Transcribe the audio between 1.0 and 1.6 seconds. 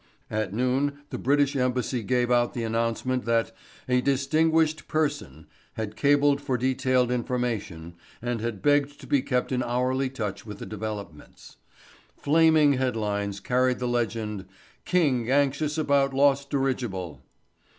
the British